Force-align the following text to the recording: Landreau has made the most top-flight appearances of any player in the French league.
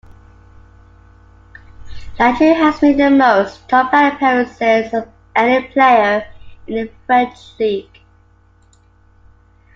Landreau 2.17 2.55
has 2.55 2.81
made 2.81 2.97
the 2.97 3.11
most 3.11 3.69
top-flight 3.69 4.13
appearances 4.15 4.91
of 4.95 5.07
any 5.35 5.67
player 5.67 6.25
in 6.65 6.73
the 6.87 6.91
French 7.05 7.37
league. 7.59 7.99